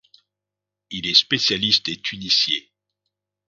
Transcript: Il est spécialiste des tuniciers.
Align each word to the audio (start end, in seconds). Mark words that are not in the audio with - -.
Il 0.89 1.05
est 1.05 1.13
spécialiste 1.13 1.85
des 1.85 2.01
tuniciers. 2.01 2.71